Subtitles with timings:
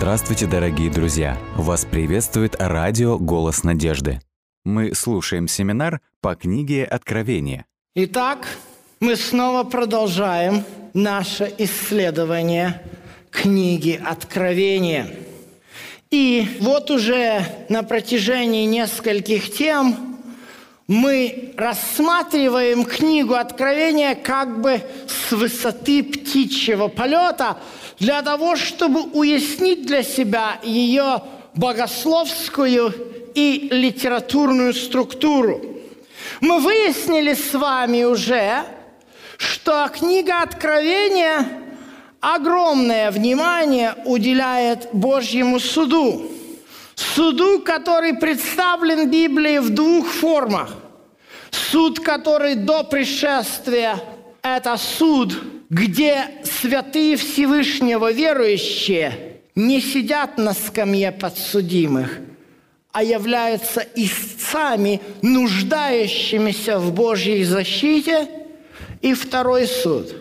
[0.00, 1.36] Здравствуйте, дорогие друзья!
[1.56, 4.18] Вас приветствует радио «Голос надежды».
[4.64, 7.66] Мы слушаем семинар по книге «Откровение».
[7.94, 8.46] Итак,
[9.00, 12.80] мы снова продолжаем наше исследование
[13.30, 15.18] книги «Откровение».
[16.10, 20.16] И вот уже на протяжении нескольких тем
[20.88, 27.58] мы рассматриваем книгу Откровения как бы с высоты птичьего полета
[28.00, 31.22] для того, чтобы уяснить для себя ее
[31.54, 32.94] богословскую
[33.34, 35.60] и литературную структуру.
[36.40, 38.64] Мы выяснили с вами уже,
[39.36, 41.46] что книга Откровения
[42.20, 46.30] огромное внимание уделяет Божьему суду.
[46.94, 50.74] Суду, который представлен в Библии в двух формах.
[51.50, 53.98] Суд, который до пришествия–
[54.42, 55.34] это суд,
[55.70, 62.18] где святые Всевышнего верующие не сидят на скамье подсудимых,
[62.92, 68.28] а являются истцами, нуждающимися в Божьей защите.
[69.00, 70.14] И второй суд,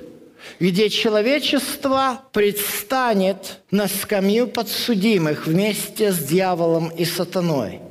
[0.60, 7.82] где человечество предстанет на скамью подсудимых вместе с дьяволом и сатаной.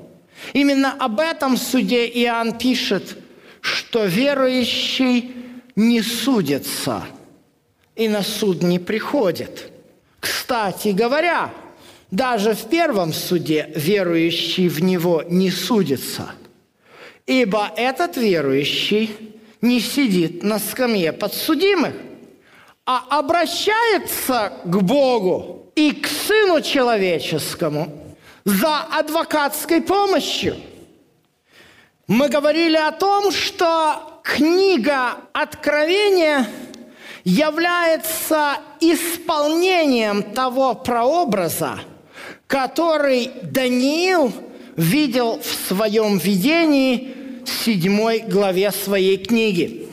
[0.55, 3.19] Именно об этом суде Иоанн пишет–
[3.61, 5.33] что верующий
[5.77, 7.05] не судится
[7.99, 9.71] и на суд не приходит.
[10.21, 11.51] Кстати говоря,
[12.11, 16.31] даже в первом суде верующий в него не судится,
[17.27, 19.11] ибо этот верующий
[19.61, 21.93] не сидит на скамье подсудимых,
[22.87, 30.57] а обращается к Богу и к Сыну Человеческому за адвокатской помощью–
[32.09, 36.47] мы говорили о том, что книга Откровения
[37.29, 41.81] является исполнением того прообраза,
[42.47, 44.33] который Даниил
[44.77, 49.89] видел в своем видении в седьмой главе своей книги.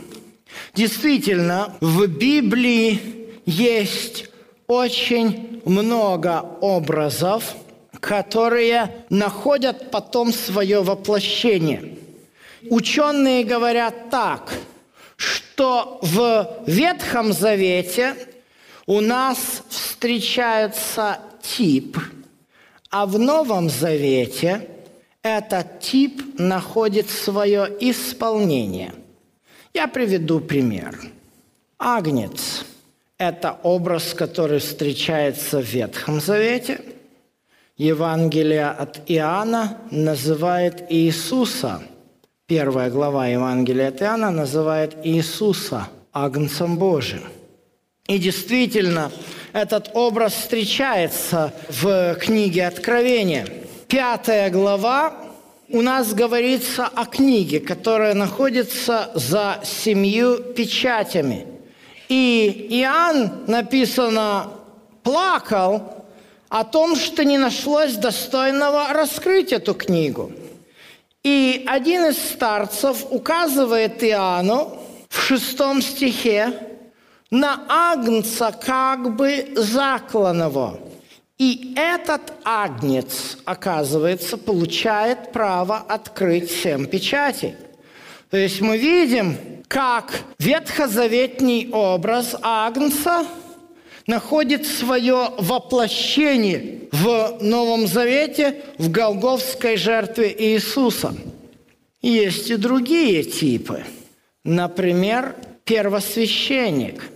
[0.74, 3.02] Действительно, в Библии
[3.46, 4.30] есть
[4.68, 7.56] очень много образов,
[8.00, 11.96] которые находят потом свое воплощение–
[12.70, 14.52] Ученые говорят так,
[15.16, 18.16] что в Ветхом Завете
[18.86, 21.98] у нас встречается тип,
[22.90, 24.70] а в Новом Завете
[25.22, 28.94] этот тип находит свое исполнение.
[29.74, 31.00] Я приведу пример.
[31.80, 32.66] Агнец–
[33.18, 36.82] это образ, который встречается в Ветхом Завете.
[37.78, 41.82] Евангелие от Иоанна называет Иисуса–
[42.48, 47.24] Первая глава Евангелия от Иоанна называет Иисуса Агнцем Божиим.
[48.08, 49.12] И действительно,
[49.52, 53.48] этот образ встречается в книге Откровения.
[53.88, 55.16] Пятая глава
[55.70, 61.48] у нас говорится о книге, которая находится за семью печатями.
[62.10, 64.52] И Иоанн, написано,
[65.02, 66.06] плакал
[66.50, 70.32] о том, что не нашлось достойного раскрыть эту книгу–
[71.26, 74.78] и один из старцев указывает Иоанну
[75.10, 76.54] в шестом стихе
[77.32, 80.80] на агнца как бы закланного.
[81.40, 87.56] И этот агнец, оказывается, получает право открыть семь печатей.
[88.30, 89.36] То есть мы видим,
[89.68, 93.26] как ветхозаветний образ агнца–
[94.08, 101.16] находит свое воплощение в Новом Завете, в Голговской жертве Иисуса.
[102.02, 103.84] Есть и другие типы.
[104.44, 107.10] Например, первосвященник.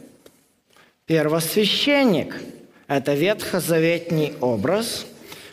[1.05, 2.35] Первосвященник–
[2.87, 5.05] это ветхозаветний образ,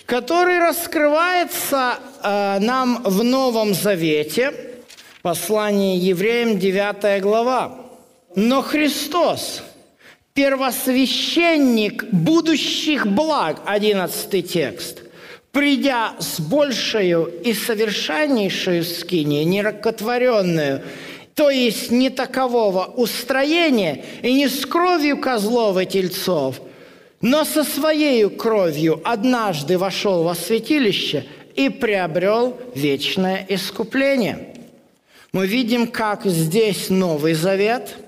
[0.07, 4.53] который раскрывается э, нам в Новом Завете,
[5.21, 7.79] послание евреям 9 глава.
[8.35, 9.63] Но Христос–
[10.37, 15.03] первосвященник будущих благ, 11 текст,
[15.51, 20.83] придя с большую и совершеннейшую скине, неракотворенную,
[21.35, 26.61] то есть не такового устроения и не с кровью козлов и тельцов,
[27.23, 31.25] но со своей кровью однажды вошел во святилище
[31.55, 34.55] и приобрел вечное искупление.
[35.33, 37.97] Мы видим, как здесь Новый Завет–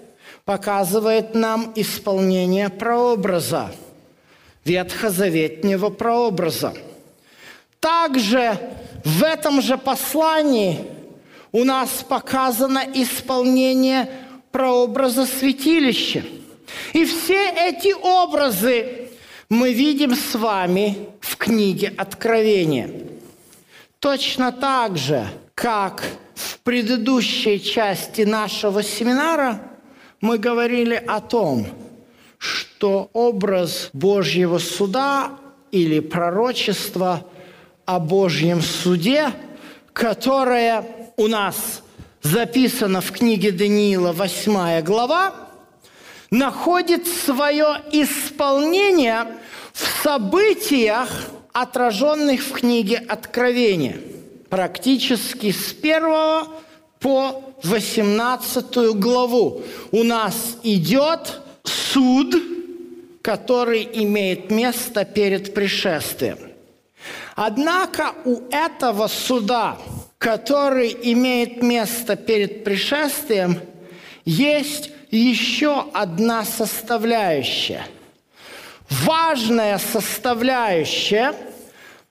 [0.48, 3.70] показывает нам исполнение прообраза,
[4.64, 6.72] ветхозаветнего прообраза.
[7.80, 8.58] Также
[9.04, 10.86] в этом же послании
[11.52, 14.10] у нас показано исполнение
[14.50, 16.24] прообраза святилища.
[16.94, 19.10] И все эти образы
[19.50, 22.90] мы видим с вами в книге Откровения.
[23.98, 26.02] Точно так же, как
[26.34, 29.68] в предыдущей части нашего семинара
[30.20, 31.67] мы говорили о том,
[32.38, 35.32] что образ Божьего суда
[35.70, 37.25] или пророчества
[37.85, 39.31] о Божьем суде,
[39.93, 40.85] которое
[41.17, 41.82] у нас
[42.23, 45.35] записано в книге Даниила, 8 глава,
[46.31, 49.26] находит свое исполнение
[49.73, 51.09] в событиях,
[51.53, 53.99] отраженных в книге Откровения,
[54.49, 56.49] практически с первого
[57.00, 59.62] по 18 главу.
[59.90, 62.34] У нас идет суд,
[63.22, 66.38] который имеет место перед пришествием.
[67.34, 69.78] Однако у этого суда,
[70.18, 73.60] который имеет место перед пришествием,
[74.24, 77.86] есть еще одна составляющая.
[78.90, 81.34] Важная составляющая,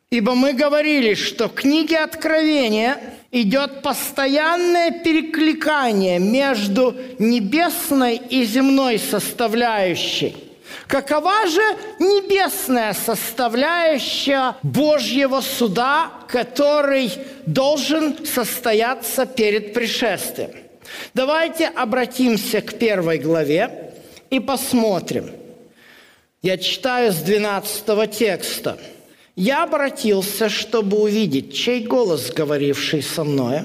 [0.10, 10.36] ибо мы говорили, что в книге Откровения идет постоянное перекликание между небесной и земной составляющей.
[10.88, 11.62] Какова же
[12.00, 17.12] небесная составляющая Божьего суда, который
[17.46, 20.52] должен состояться перед пришествием?
[21.14, 23.94] Давайте обратимся к первой главе
[24.30, 25.30] и посмотрим.
[26.42, 28.78] Я читаю с 12 текста.
[29.38, 33.62] «Я обратился, чтобы увидеть, чей голос, говоривший со мной,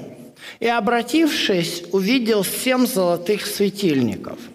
[0.61, 4.39] и, обратившись, увидел семь золотых светильников–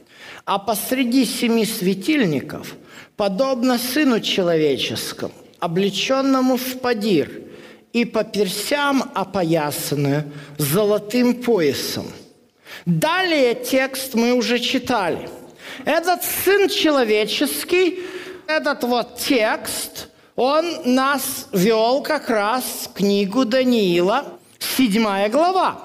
[0.49, 2.75] а посреди семи светильников,
[3.17, 7.31] подобно Сыну Человеческому, облеченному в падир,
[7.93, 12.07] и по персям опоясанную золотым поясом.
[12.87, 15.29] Далее текст мы уже читали.
[15.85, 18.01] Этот Сын Человеческий,
[18.47, 20.09] этот вот текст,
[20.39, 25.81] он нас вел как раз в книгу Даниила, седьмая глава.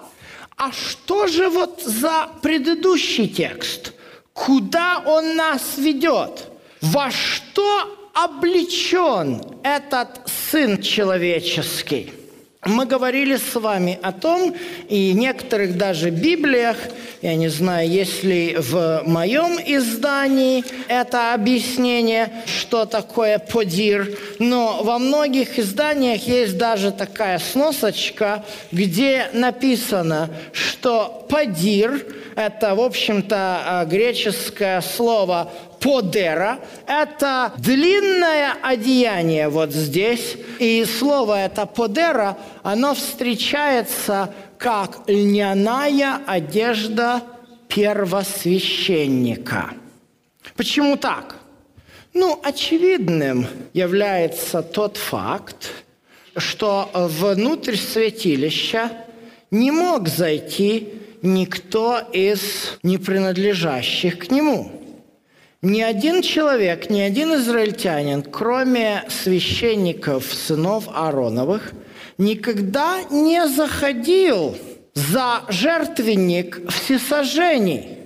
[0.56, 3.94] А что же вот за предыдущий текст?
[4.32, 6.50] Куда он нас ведет?
[6.82, 10.22] Во что облечен этот
[10.52, 12.14] Сын Человеческий?
[12.64, 14.54] Мы говорили с вами о том,
[14.88, 16.78] и в некоторых даже Библиях,
[17.24, 25.00] я не знаю, есть ли в моем издании это объяснение, что такое подир, но во
[25.00, 28.44] многих изданиях есть даже такая сносочка,
[28.74, 32.06] где написано, что подир–
[32.36, 35.50] это, в общем-то, греческое слово
[35.80, 40.36] подера– это длинное одеяние вот здесь.
[40.60, 47.22] И слово это подера, оно встречается как льняная одежда
[47.68, 49.72] первосвященника.
[50.56, 51.36] Почему так?
[52.14, 55.70] Ну, очевидным является тот факт,
[56.38, 58.90] что внутрь святилища
[59.52, 64.72] не мог зайти никто из не принадлежащих к нему–
[65.64, 71.72] ни один человек, ни один израильтянин, кроме священников, сынов Аароновых,
[72.18, 74.58] никогда не заходил
[74.94, 77.90] за жертвенник всесожжений–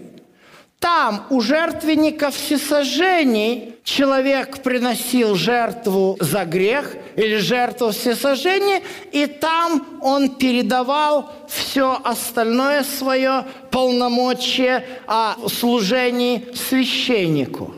[0.79, 10.29] там у жертвенника всесожжений человек приносил жертву за грех или жертву всесожжения, и там он
[10.35, 17.73] передавал все остальное свое полномочие о служении священнику.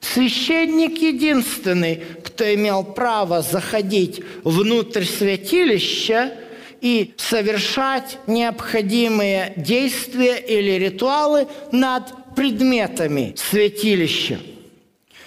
[0.00, 2.04] Священник единственный,
[2.36, 6.34] кто имел право заходить внутрь святилища
[6.82, 14.38] и совершать необходимые действия или ритуалы над предметами святилища.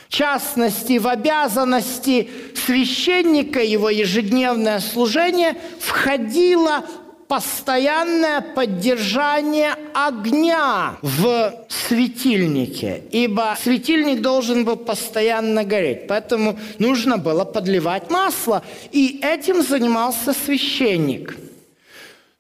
[0.08, 6.86] В частности, в обязанности священника его ежедневное служение входило
[7.30, 18.10] постоянное поддержание огня в светильнике, ибо светильник должен был постоянно гореть, поэтому нужно было подливать
[18.10, 21.38] масло, и этим занимался священник.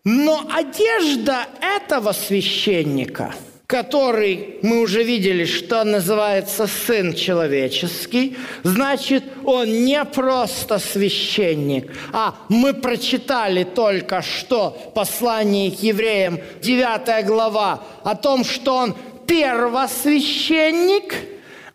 [0.03, 3.35] Но одежда этого священника–
[3.69, 12.73] который мы уже видели, что называется Сын Человеческий, значит, он не просто священник, а мы
[12.73, 18.95] прочитали только что послание к евреям, 9 глава, о том, что он
[19.27, 21.13] первосвященник,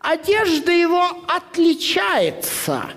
[0.01, 2.89] одежда его отличается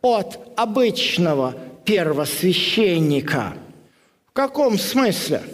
[0.00, 3.52] от обычного первосвященника.
[4.30, 5.42] В каком смысле?–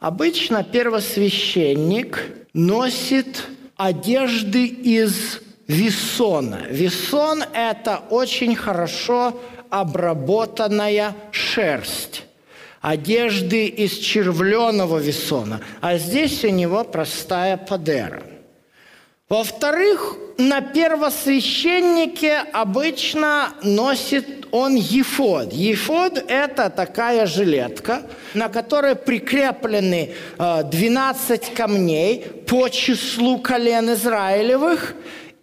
[0.00, 2.22] Обычно первосвященник
[2.52, 3.44] носит
[3.76, 6.62] одежды из висона.
[6.68, 12.24] Висон– это очень хорошо обработанная шерсть
[12.84, 18.22] одежды из червленого весона, а здесь у него простая падера.
[19.28, 25.52] Во-вторых, на первосвященнике обычно носит он ефод.
[25.52, 28.02] Ефод– это такая жилетка,
[28.34, 34.94] на которой прикреплены 12 э, камней по числу колен Израилевых.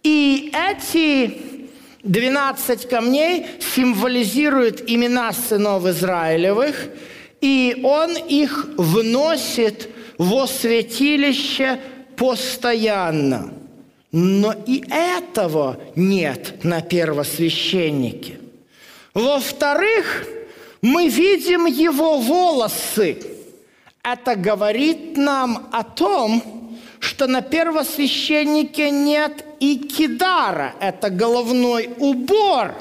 [0.02, 1.40] И эти
[2.04, 6.88] 12 камней символизируют имена сынов Израилевых–
[7.42, 11.78] и он их вносит во святилище
[12.16, 13.52] постоянно.
[14.12, 18.38] Но и этого нет на первосвященнике.
[19.14, 20.26] Во-вторых,
[20.82, 23.18] мы видим его волосы.
[24.02, 32.74] Это говорит нам о том, что на первосвященнике нет и кидара, это головной убор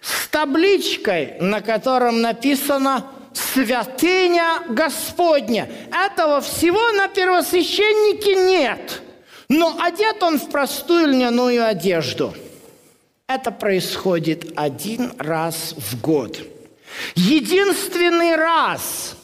[0.00, 5.68] с табличкой, на котором написано святыня Господня.
[5.90, 9.01] Этого всего на первосвященнике нет.
[9.48, 12.34] Но одет он в простую льняную одежду.
[13.26, 16.40] Это происходит один раз в год.
[17.14, 19.16] Единственный раз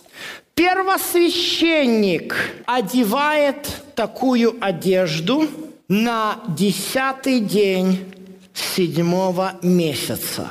[0.54, 2.34] первосвященник
[2.66, 5.48] одевает такую одежду
[5.88, 8.12] на десятый день
[8.54, 10.50] седьмого месяца,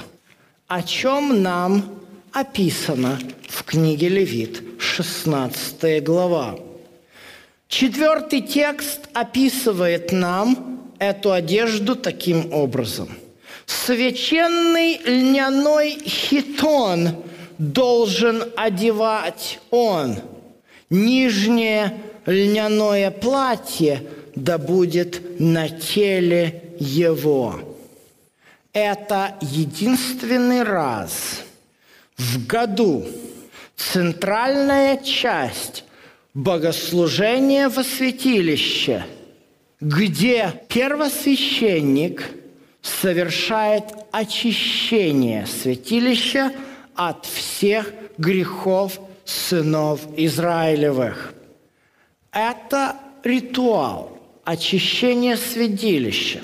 [0.67, 1.83] о чем нам
[2.31, 3.19] описано
[3.50, 6.66] в книге Левит, 16 глава.
[7.67, 13.09] Четвертый текст описывает нам эту одежду таким образом.
[13.65, 17.24] Священный льняной хитон
[17.57, 20.17] должен одевать он.
[20.89, 24.03] Нижнее льняное платье
[24.36, 27.59] да будет на теле его.
[28.71, 31.41] Это единственный раз–
[32.17, 33.05] в году
[33.75, 35.83] центральная часть
[36.38, 39.03] богослужения во святилище,
[39.82, 42.29] где первосвященник
[42.84, 46.51] совершает очищение святилища
[46.94, 51.34] от всех грехов сынов Израилевых.
[52.32, 56.41] Это ритуал очищения святилища.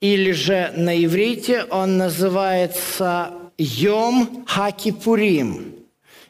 [0.00, 5.77] Или же на иврите он называется Йом Хакипурим.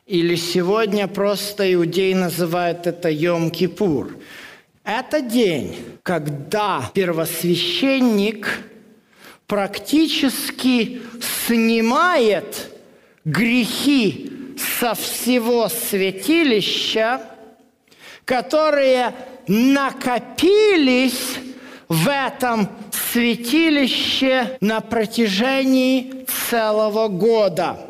[0.09, 4.17] Или сегодня просто иудеи называют это Йом Кипур.
[4.83, 8.49] Это день, когда первосвященник
[9.47, 11.03] практически
[11.47, 12.71] снимает
[13.27, 14.33] грехи
[14.79, 17.21] со всего святилища,
[18.25, 19.13] которые
[19.47, 21.37] накопились
[21.87, 22.71] в этом
[23.13, 27.88] святилище на протяжении целого года.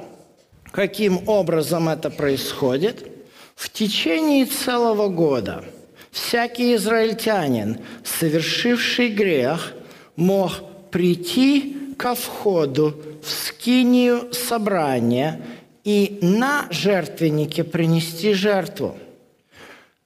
[0.73, 3.07] Каким образом это происходит?
[3.55, 5.65] В течение целого года
[6.11, 9.75] всякий израильтянин, совершивший грех,
[10.17, 10.53] мог
[10.91, 15.41] прийти ко входу в скинию собрания
[15.85, 18.97] и на жертвеннике принести жертву.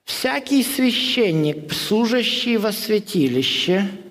[0.05, 3.89] Всякий священник, служащий во святилище–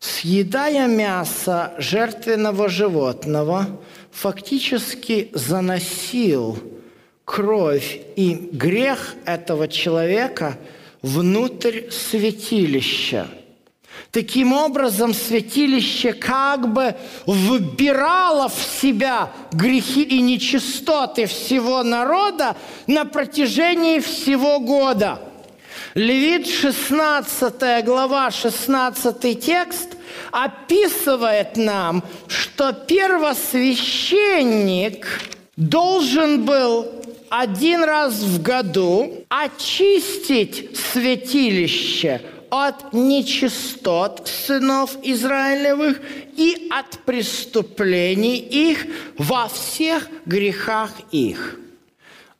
[0.00, 3.66] съедая мясо жертвенного животного,
[4.10, 6.58] фактически заносил
[7.24, 10.58] кровь и грех этого человека
[11.02, 13.28] внутрь святилища.
[14.10, 16.94] Таким образом, святилище как бы
[17.26, 25.20] вбирало в себя грехи и нечистоты всего народа на протяжении всего года–
[25.94, 29.96] Левит 16 глава, 16 текст
[30.30, 35.06] описывает нам, что первосвященник
[35.56, 36.86] должен был
[37.30, 42.20] один раз в году очистить святилище
[42.50, 46.00] от нечистот сынов Израилевых
[46.36, 48.86] и от преступлений их
[49.18, 51.58] во всех грехах их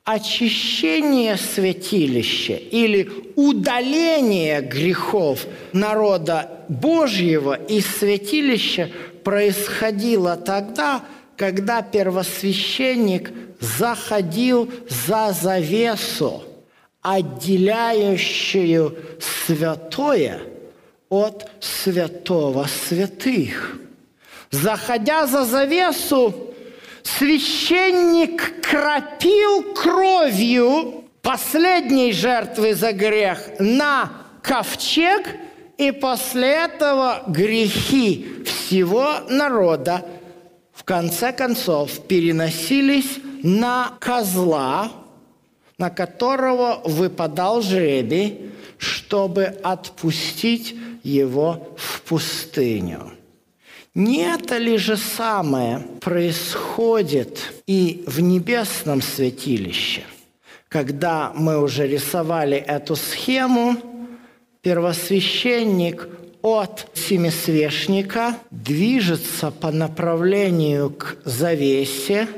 [0.08, 8.90] очищение святилища или удаление грехов народа Божьего из святилища
[9.22, 11.04] происходило тогда,
[11.36, 16.42] когда первосвященник заходил за завесу,
[17.02, 18.96] отделяющую
[19.44, 20.40] святое
[21.10, 23.78] от святого святых.
[24.50, 26.47] Заходя за завесу,
[27.16, 34.10] священник кропил кровью последней жертвы за грех на
[34.42, 35.26] ковчег
[35.78, 40.04] И после этого грехи всего народа
[40.72, 44.90] в конце концов переносились на козла,
[45.76, 50.74] на которого выпадал жребий, чтобы отпустить
[51.04, 53.17] его в пустыню.
[53.98, 60.02] Не это ли же самое происходит и в небесном святилище?
[60.68, 63.74] Когда мы уже рисовали эту схему,
[64.62, 66.08] первосвященник
[66.42, 72.28] от семисвешника движется по направлению к завесе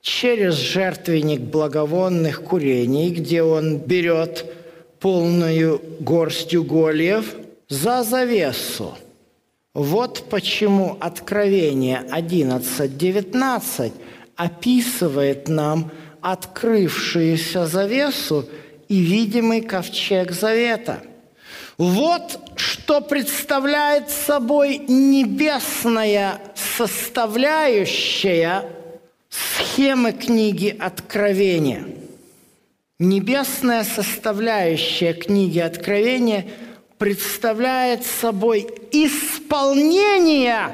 [0.00, 4.46] через жертвенник благовонных курений, где он берет
[5.00, 7.34] полную горсть угольев
[7.68, 8.96] за завесу.
[9.74, 13.92] Вот почему Откровение 11.19
[14.36, 18.46] описывает нам открывшуюся завесу
[18.88, 21.02] и видимый ковчег завета–
[21.78, 28.64] вот что представляет собой небесная составляющая
[29.28, 31.86] схемы книги Откровения.
[32.98, 36.46] Небесная составляющая книги Откровения
[37.02, 40.72] представляет собой исполнение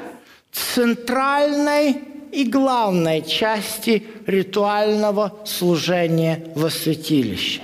[0.51, 7.61] центральной и главной части ритуального служения во святилище.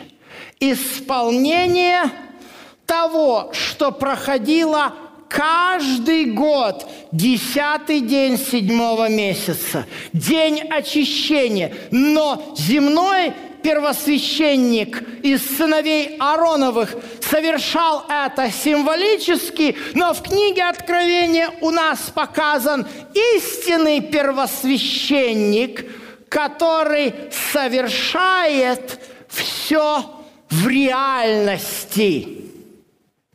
[0.60, 2.06] Исполнение–
[2.88, 4.96] того, что проходило
[5.30, 11.72] каждый год, десятый день седьмого месяца, день очищения.
[11.92, 13.34] Но земной
[13.66, 24.02] первосвященник из сыновей Ароновых совершал это символически, но в книге Откровения у нас показан истинный
[24.02, 25.84] первосвященник,
[26.30, 27.16] который
[27.52, 30.12] совершает все
[30.52, 32.44] в реальности.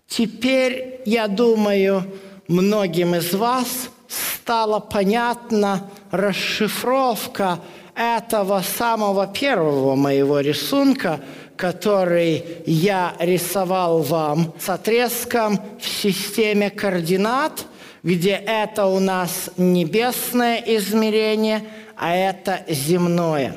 [0.07, 2.05] Теперь, я думаю,
[2.47, 7.59] многим из вас стала понятна расшифровка
[8.01, 11.21] этого самого первого моего рисунка,
[11.57, 17.67] который я рисовал вам с отрезком в системе координат,
[18.03, 21.63] где это у нас небесное измерение,
[21.97, 23.55] а это земное.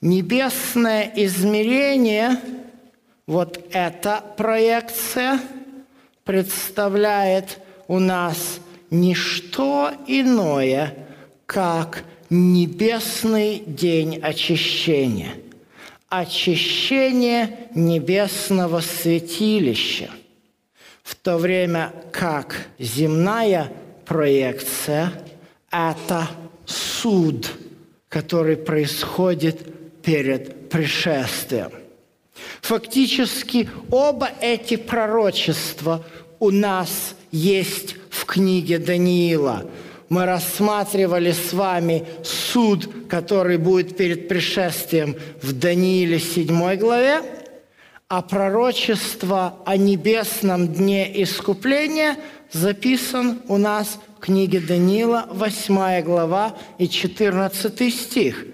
[0.00, 2.38] Небесное измерение,
[3.26, 5.40] вот эта проекция–
[6.24, 10.94] представляет у нас не что иное,
[11.46, 15.34] как небесный день очищения,
[16.08, 20.08] очищение небесного святилища,
[21.02, 23.70] в то время как земная
[24.06, 25.12] проекция–
[25.70, 26.26] это
[26.64, 27.50] суд,
[28.08, 31.70] который происходит перед пришествием.
[32.62, 36.02] Фактически оба эти пророчества
[36.40, 39.66] у нас есть в книге Даниила.
[40.12, 47.22] Мы рассматривали с вами суд, который будет перед пришествием в Данииле 7 главе,
[48.08, 52.18] а пророчество о небесном дне искупления
[52.50, 58.44] записан у нас в книге Даниила 8 глава и 14 стих,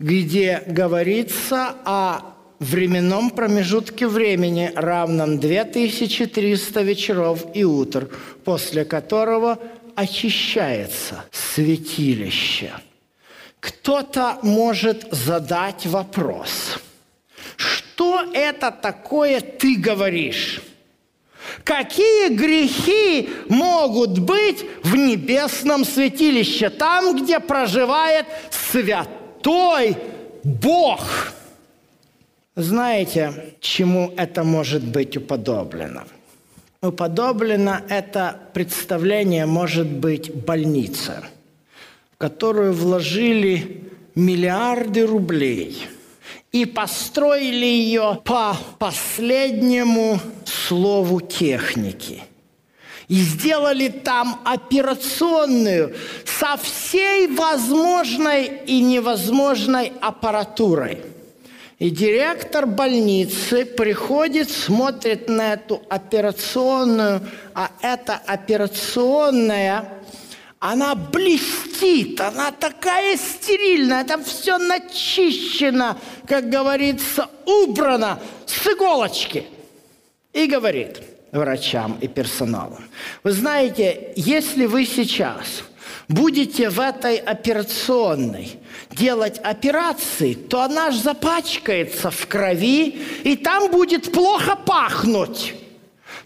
[0.00, 8.08] где говорится о временном промежутке времени, равном 2300 вечеров и утр,
[8.44, 9.58] после которого
[9.96, 12.72] очищается святилище.
[13.58, 16.78] Кто-то может задать вопрос,
[17.56, 20.60] что это такое ты говоришь?
[21.64, 29.96] Какие грехи могут быть в небесном святилище, там, где проживает святой
[30.44, 31.32] Бог?
[32.54, 36.04] Знаете, чему это может быть уподоблено?
[36.86, 41.24] Уподоблено это представление может быть больница,
[42.12, 45.88] в которую вложили миллиарды рублей
[46.52, 52.22] и построили ее по последнему слову техники–
[53.08, 55.94] и сделали там операционную
[56.24, 61.02] со всей возможной и невозможной аппаратурой–
[61.78, 67.20] и директор больницы приходит, смотрит на эту операционную,
[67.54, 69.86] а эта операционная,
[70.58, 79.44] она блестит, она такая стерильная, там все начищено, как говорится, убрано с иголочки.
[80.32, 82.78] И говорит врачам и персоналу,
[83.22, 85.64] вы знаете, если вы сейчас–
[86.08, 88.58] будете в этой операционной
[88.90, 95.54] делать операции, то она же запачкается в крови, и там будет плохо пахнуть.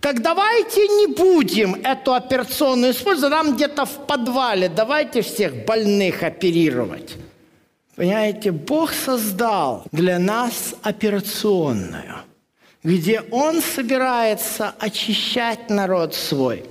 [0.01, 7.17] Так давайте не будем эту операционную использовать, нам где-то в подвале, давайте всех больных оперировать.
[7.97, 12.17] Понимаете, Бог создал для нас операционную,
[12.83, 16.65] где Он собирается очищать народ свой.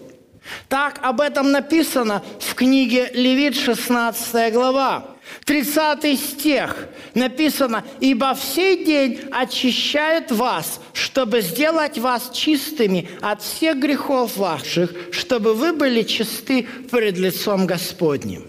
[0.68, 5.06] Так об этом написано в книге Левит, 16 глава.
[5.46, 13.78] 30 стих написано, «Ибо в сей день очищают вас, чтобы сделать вас чистыми от всех
[13.78, 18.46] грехов ваших, чтобы вы были чисты пред лицом Господним».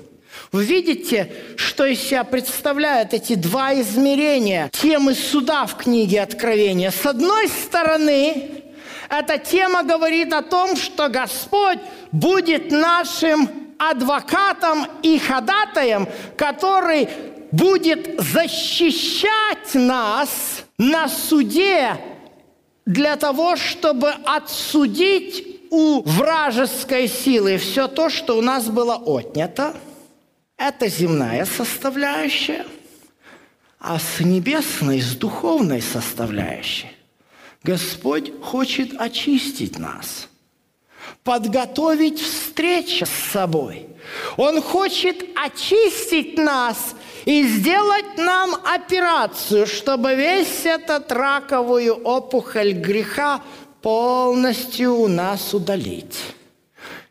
[0.52, 6.90] Вы видите, что из себя представляют эти два измерения темы суда в книге Откровения.
[6.90, 8.64] С одной стороны,
[9.10, 11.80] эта тема говорит о том, что Господь
[12.12, 17.08] будет нашим адвокатом и ходатаем, который
[17.50, 21.96] будет защищать нас на суде
[22.86, 29.74] для того, чтобы отсудить у вражеской силы все то, что у нас было отнято.
[30.56, 32.64] Это земная составляющая,
[33.80, 36.99] а с небесной, с духовной составляющей
[37.62, 40.28] Господь хочет очистить нас–
[41.24, 43.86] подготовить встречу с собой.
[44.36, 46.94] Он хочет очистить нас
[47.24, 53.42] и сделать нам операцию, чтобы весь этот раковую опухоль греха
[53.82, 56.18] полностью у нас удалить.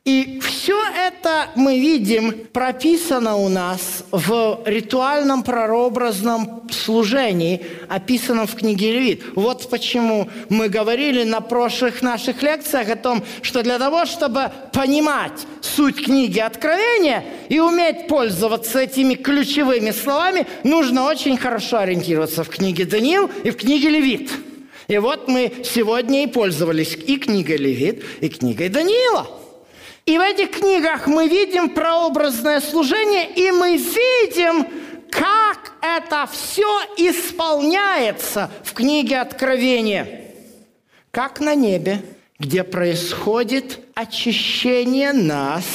[0.06, 8.94] И все это мы видим прописано у нас в ритуальном прообразном служении, описанном в книге
[8.94, 9.24] Левит.
[9.36, 15.46] Вот почему мы говорили на прошлых наших лекциях о том, что для того, чтобы понимать
[15.62, 22.86] суть книги Откровения и уметь пользоваться этими ключевыми словами, нужно очень хорошо ориентироваться в книге
[22.86, 24.32] Даниил и в книге Левит.
[24.88, 29.28] И вот мы сегодня и пользовались и книгой Левит, и книгой Даниила–
[30.10, 34.66] и в этих книгах мы видим прообразное служение, и мы видим,
[35.12, 36.68] как это все
[36.98, 40.32] исполняется в книге Откровения.
[41.12, 42.02] Как на небе,
[42.40, 45.66] где происходит очищение нас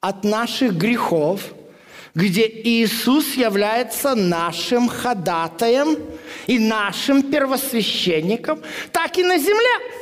[0.00, 1.42] от наших грехов,
[2.14, 5.98] где Иисус является нашим ходатаем
[6.46, 9.92] и нашим первосвященником, так и на земле,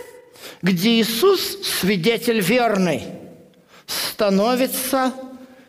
[0.62, 3.02] где Иисус свидетель верный–
[4.10, 5.12] становится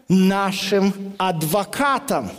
[0.08, 2.32] нашим адвокатом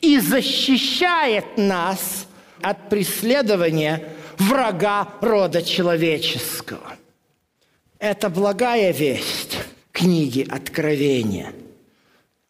[0.00, 2.26] и защищает нас
[2.62, 4.02] от преследования
[4.38, 6.96] врага рода человеческого.
[7.98, 9.58] Это благая весть
[9.92, 11.52] книги Откровения.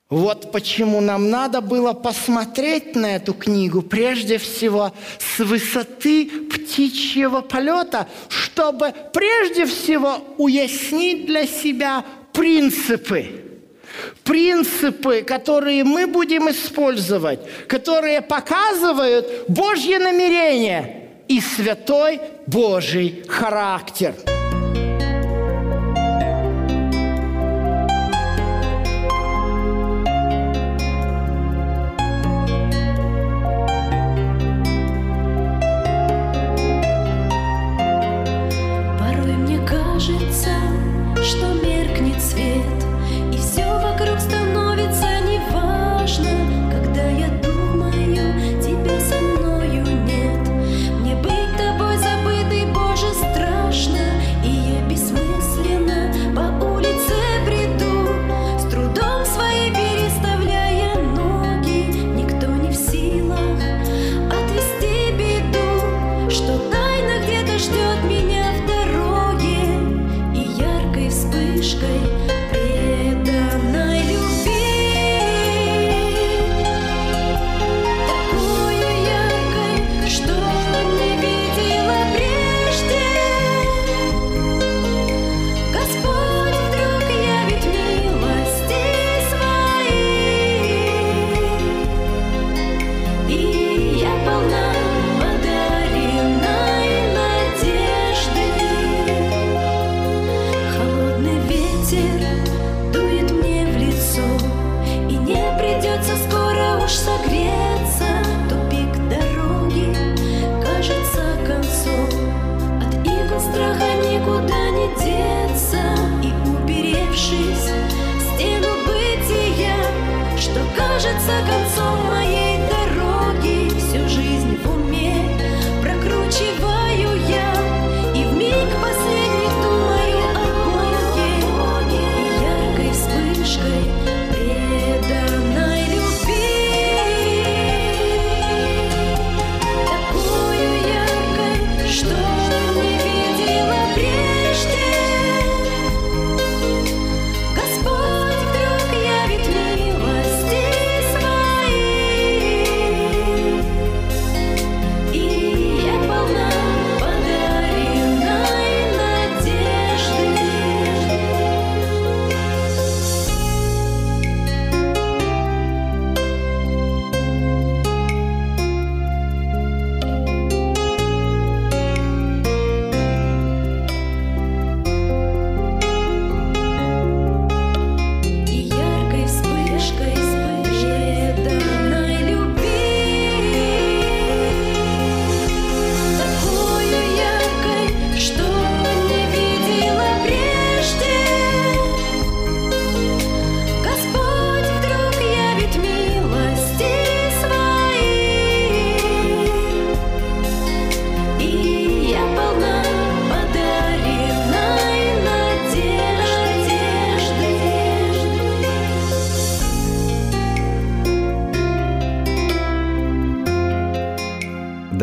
[0.09, 8.07] Вот почему нам надо было посмотреть на эту книгу прежде всего с высоты птичьего полета,
[8.29, 12.05] чтобы прежде всего уяснить для себя
[12.37, 13.43] принципы.
[14.25, 24.15] Принципы, которые мы будем использовать, которые показывают Божье намерение и святой Божий характер–